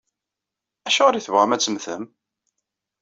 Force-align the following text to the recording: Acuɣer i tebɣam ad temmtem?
Acuɣer 0.87 1.15
i 1.15 1.21
tebɣam 1.21 1.53
ad 1.55 1.61
temmtem? 1.61 2.03